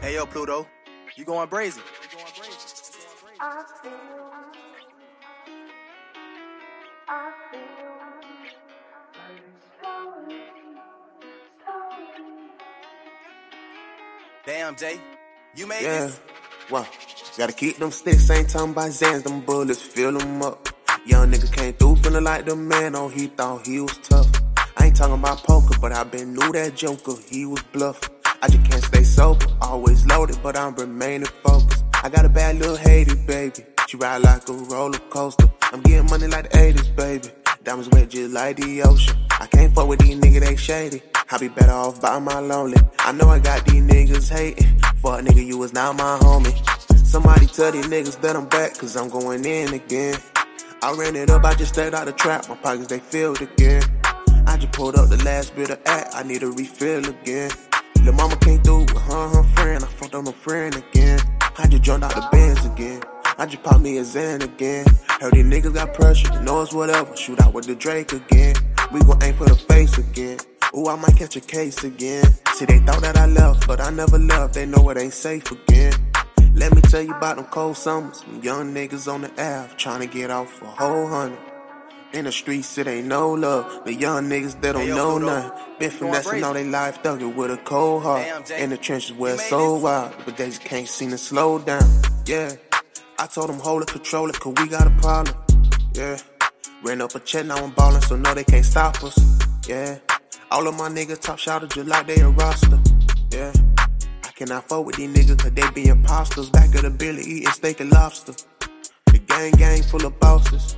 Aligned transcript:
Hey 0.00 0.14
yo, 0.14 0.26
Pluto, 0.26 0.64
you 1.16 1.24
going 1.24 1.48
brazen? 1.48 1.82
I 3.40 3.64
feel, 3.82 3.92
I 7.08 7.32
feel 7.50 7.60
slowly, 9.80 10.40
slowly. 11.64 12.50
Damn, 14.46 14.76
Jay, 14.76 15.00
you 15.56 15.66
made 15.66 15.80
it. 15.80 15.82
Yeah, 15.82 16.06
this. 16.06 16.20
wow. 16.70 16.86
Gotta 17.36 17.52
keep 17.52 17.78
them 17.78 17.90
sticks, 17.90 18.30
ain't 18.30 18.48
talking 18.50 18.70
about 18.70 18.90
Zans, 18.90 19.24
them 19.24 19.40
bullets, 19.40 19.82
fill 19.82 20.12
them 20.12 20.42
up. 20.42 20.68
Young 21.06 21.32
nigga 21.32 21.52
came 21.52 21.72
through 21.72 21.96
feeling 21.96 22.22
like 22.22 22.46
the 22.46 22.54
man, 22.54 22.94
oh, 22.94 23.08
he 23.08 23.26
thought 23.26 23.66
he 23.66 23.80
was 23.80 23.98
tough. 23.98 24.28
I 24.76 24.86
ain't 24.86 24.96
talking 24.96 25.14
about 25.14 25.42
poker, 25.42 25.76
but 25.80 25.90
I 25.90 26.04
been 26.04 26.34
knew 26.34 26.52
that 26.52 26.76
joker, 26.76 27.14
he 27.28 27.46
was 27.46 27.62
bluff. 27.72 28.00
I 28.40 28.48
just 28.48 28.70
can't 28.70 28.84
stay 28.84 29.02
sober, 29.02 29.46
always 29.60 30.06
loaded, 30.06 30.38
but 30.42 30.56
I'm 30.56 30.74
remaining 30.76 31.26
focused. 31.42 31.84
I 32.04 32.08
got 32.08 32.24
a 32.24 32.28
bad 32.28 32.56
little 32.56 32.76
Haiti, 32.76 33.16
baby. 33.26 33.64
She 33.88 33.96
ride 33.96 34.22
like 34.22 34.48
a 34.48 34.52
roller 34.52 34.98
coaster. 35.10 35.50
I'm 35.72 35.80
getting 35.82 36.06
money 36.06 36.28
like 36.28 36.50
the 36.50 36.58
80s, 36.58 36.94
baby. 36.94 37.28
Diamonds 37.64 37.88
wet 37.90 38.10
just 38.10 38.32
like 38.32 38.56
the 38.56 38.82
ocean. 38.82 39.16
I 39.40 39.46
can't 39.46 39.74
fuck 39.74 39.88
with 39.88 39.98
these 39.98 40.16
niggas, 40.16 40.40
they 40.40 40.54
shady. 40.54 41.02
I 41.30 41.38
be 41.38 41.48
better 41.48 41.72
off 41.72 42.00
by 42.00 42.18
my 42.20 42.38
lonely. 42.38 42.78
I 43.00 43.10
know 43.12 43.28
I 43.28 43.40
got 43.40 43.66
these 43.66 43.82
niggas 43.82 44.30
hating. 44.30 44.78
Fuck 45.02 45.20
nigga, 45.22 45.44
you 45.44 45.58
was 45.58 45.72
not 45.72 45.96
my 45.96 46.18
homie. 46.20 46.54
Somebody 47.04 47.46
tell 47.46 47.72
these 47.72 47.86
niggas 47.86 48.20
that 48.20 48.36
I'm 48.36 48.46
back, 48.46 48.78
cause 48.78 48.96
I'm 48.96 49.08
going 49.08 49.44
in 49.44 49.74
again. 49.74 50.16
I 50.80 50.92
ran 50.92 51.16
it 51.16 51.28
up, 51.28 51.44
I 51.44 51.54
just 51.54 51.74
stayed 51.74 51.92
out 51.92 52.06
the 52.06 52.12
trap, 52.12 52.48
my 52.48 52.54
pockets 52.54 52.86
they 52.86 53.00
filled 53.00 53.42
again. 53.42 53.82
I 54.46 54.56
just 54.56 54.72
pulled 54.72 54.94
up 54.94 55.08
the 55.08 55.22
last 55.24 55.56
bit 55.56 55.70
of 55.70 55.80
act, 55.86 56.14
I 56.14 56.22
need 56.22 56.44
a 56.44 56.50
refill 56.50 57.04
again. 57.08 57.50
Lil' 58.02 58.14
mama 58.14 58.36
came 58.36 58.60
through 58.62 58.80
with 58.80 58.90
her 58.90 59.26
and 59.26 59.36
her 59.36 59.42
friend, 59.54 59.84
I 59.84 59.86
fucked 59.86 60.14
on 60.14 60.26
her 60.26 60.32
friend 60.32 60.74
again. 60.74 61.20
I 61.56 61.66
just 61.66 61.82
jumped 61.82 62.04
out 62.04 62.14
the 62.14 62.28
Benz 62.30 62.64
again. 62.64 63.02
I 63.38 63.46
just 63.46 63.62
popped 63.62 63.80
me 63.80 63.98
a 63.98 64.04
Zen 64.04 64.42
again. 64.42 64.86
Heard 65.20 65.32
these 65.32 65.44
niggas 65.44 65.74
got 65.74 65.94
pressure, 65.94 66.32
you 66.32 66.40
know 66.42 66.62
it's 66.62 66.72
whatever. 66.72 67.16
Shoot 67.16 67.40
out 67.40 67.54
with 67.54 67.66
the 67.66 67.74
Drake 67.74 68.12
again. 68.12 68.54
We 68.92 69.00
gon' 69.00 69.22
aim 69.22 69.34
for 69.34 69.46
the 69.46 69.54
face 69.54 69.98
again. 69.98 70.38
Ooh, 70.76 70.86
I 70.88 70.96
might 70.96 71.16
catch 71.16 71.36
a 71.36 71.40
case 71.40 71.82
again. 71.84 72.24
See, 72.54 72.64
they 72.64 72.78
thought 72.80 73.02
that 73.02 73.16
I 73.16 73.26
left, 73.26 73.66
but 73.66 73.80
I 73.80 73.90
never 73.90 74.18
left. 74.18 74.54
They 74.54 74.66
know 74.66 74.88
it 74.90 74.98
ain't 74.98 75.12
safe 75.12 75.50
again. 75.50 75.92
Let 76.54 76.74
me 76.74 76.82
tell 76.82 77.02
you 77.02 77.14
about 77.14 77.36
them 77.36 77.46
cold 77.46 77.76
summers. 77.76 78.20
Them 78.22 78.42
young 78.42 78.74
niggas 78.74 79.12
on 79.12 79.22
the 79.22 79.30
Ave 79.30 79.74
trying 79.76 80.00
to 80.00 80.06
get 80.06 80.30
off 80.30 80.60
a 80.60 80.66
whole 80.66 81.06
hundred. 81.06 81.47
In 82.14 82.24
the 82.24 82.32
streets, 82.32 82.78
it 82.78 82.86
ain't 82.86 83.06
no 83.06 83.32
love. 83.32 83.84
The 83.84 83.92
young 83.94 84.30
niggas 84.30 84.58
that 84.62 84.72
don't 84.72 84.82
Hey, 84.82 84.88
yo, 84.88 84.96
know 84.96 85.18
nothing. 85.18 85.50
Been 85.78 85.90
finessing 85.90 86.42
all 86.42 86.54
their 86.54 86.64
life, 86.64 87.02
thugging 87.02 87.34
with 87.34 87.50
a 87.50 87.58
cold 87.58 88.02
heart. 88.02 88.22
Damn, 88.46 88.62
In 88.62 88.70
the 88.70 88.78
trenches 88.78 89.12
where 89.12 89.34
it's 89.34 89.48
so 89.48 89.74
this? 89.74 89.82
wild, 89.82 90.14
but 90.24 90.36
they 90.38 90.46
just 90.46 90.62
can't 90.64 90.88
seem 90.88 91.10
to 91.10 91.18
slow 91.18 91.58
down. 91.58 91.82
Yeah, 92.24 92.52
I 93.18 93.26
told 93.26 93.50
them 93.50 93.58
hold 93.58 93.82
it, 93.82 93.88
control 93.88 94.30
it, 94.30 94.40
cause 94.40 94.54
we 94.56 94.68
got 94.68 94.86
a 94.86 94.90
problem. 95.02 95.36
Yeah, 95.92 96.16
ran 96.82 97.02
up 97.02 97.14
a 97.14 97.20
check, 97.20 97.44
now 97.44 97.56
I'm 97.56 97.72
ballin', 97.72 98.00
so 98.00 98.16
no, 98.16 98.32
they 98.32 98.44
can't 98.44 98.64
stop 98.64 99.02
us. 99.04 99.18
Yeah, 99.68 99.98
all 100.50 100.66
of 100.66 100.76
my 100.78 100.88
niggas 100.88 101.20
top 101.20 101.38
shotted 101.38 101.70
just 101.70 101.88
like 101.88 102.06
they 102.06 102.20
a 102.20 102.28
roster. 102.30 102.80
Yeah, 103.32 103.52
I 104.24 104.30
cannot 104.34 104.66
fuck 104.66 104.86
with 104.86 104.96
these 104.96 105.10
niggas, 105.14 105.38
cause 105.38 105.52
they 105.52 105.70
be 105.72 105.88
imposters. 105.88 106.48
Back 106.48 106.74
of 106.74 106.82
the 106.82 106.90
billy 106.90 107.22
eating 107.22 107.50
steak 107.50 107.80
and 107.80 107.92
lobster. 107.92 108.32
The 109.06 109.18
gang 109.18 109.52
gang 109.52 109.82
full 109.82 110.06
of 110.06 110.18
bosses. 110.18 110.74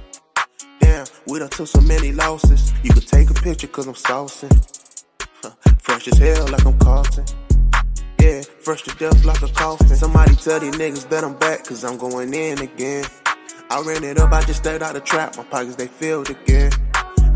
Damn, 0.91 1.07
we 1.29 1.39
done 1.39 1.49
took 1.51 1.69
so 1.69 1.81
many 1.83 2.11
losses. 2.11 2.73
You 2.83 2.93
could 2.93 3.07
take 3.07 3.31
a 3.31 3.35
picture 3.35 3.69
cause 3.69 3.87
I'm 3.87 3.95
saucing. 3.95 4.51
Fresh 5.81 6.09
as 6.09 6.19
hell 6.19 6.49
like 6.49 6.67
I'm 6.67 6.77
Carlton. 6.81 7.25
Yeah, 8.21 8.43
fresh 8.59 8.83
to 8.83 8.95
death 8.97 9.25
like 9.25 9.41
a 9.41 9.49
coffin. 9.53 9.87
Somebody 9.87 10.35
tell 10.35 10.59
these 10.59 10.75
niggas 10.75 11.09
that 11.11 11.23
I'm 11.23 11.39
back 11.39 11.63
cause 11.65 11.85
I'm 11.85 11.97
going 11.97 12.35
in 12.35 12.61
again. 12.61 13.05
I 13.71 13.81
ran 13.87 14.03
it 14.03 14.19
up, 14.19 14.33
I 14.33 14.43
just 14.43 14.65
stayed 14.65 14.83
out 14.83 14.95
the 14.95 15.01
trap. 15.01 15.37
My 15.37 15.45
pockets 15.45 15.77
they 15.77 15.87
filled 15.87 16.29
again. 16.29 16.73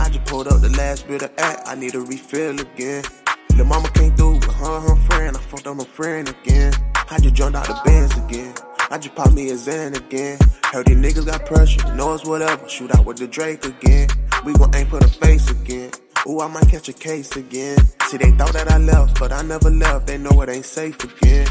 I 0.01 0.09
just 0.11 0.25
pulled 0.25 0.49
up 0.49 0.61
the 0.61 0.71
last 0.71 1.07
bit 1.07 1.23
of 1.23 1.31
act, 1.39 1.63
I 1.65 1.77
need 1.77 1.95
a 1.95 2.01
refill 2.01 2.61
again. 2.61 3.05
The 3.57 3.65
mama 3.65 3.89
came 3.91 4.17
through 4.17 4.35
with 4.35 4.53
her 4.53 4.81
her 4.81 4.97
friend, 5.07 5.37
I 5.37 5.41
fucked 5.41 5.69
on 5.69 5.79
her 5.79 5.85
friend 5.85 6.29
again. 6.29 6.73
I 7.09 7.21
just 7.21 7.35
jumped 7.35 7.57
out 7.57 7.67
the 7.69 7.81
Benz 7.85 8.17
again. 8.17 8.53
I 8.91 8.99
just 8.99 9.15
popped 9.15 9.33
me 9.33 9.51
a 9.51 9.57
Zen 9.57 9.95
again. 9.97 10.39
Heard 10.65 10.87
these 10.87 10.97
niggas 10.97 11.27
got 11.27 11.47
pressure, 11.47 11.95
know 11.95 12.15
it's 12.15 12.25
whatever. 12.25 12.69
Shoot 12.69 12.95
out 12.95 13.07
with 13.07 13.17
the 13.17 13.27
Drake 13.27 13.65
again. 13.65 14.09
We 14.45 14.53
gon' 14.55 14.75
aim 14.75 14.87
for 14.87 15.01
the 15.01 15.09
face 15.09 15.51
again. 15.51 15.91
Ooh, 16.27 16.41
I 16.41 16.49
might 16.49 16.69
catch 16.69 16.89
a 16.89 16.93
case 16.93 17.37
again. 17.37 17.79
See, 18.09 18.17
they 18.17 18.31
thought 18.33 18.53
that 18.53 18.71
I 18.71 18.79
left, 18.79 19.19
but 19.21 19.33
I 19.33 19.43
never 19.43 19.71
left. 19.71 20.07
They 20.07 20.19
know 20.19 20.41
it 20.43 20.49
ain't 20.49 20.65
safe 20.65 21.03
again. 21.03 21.47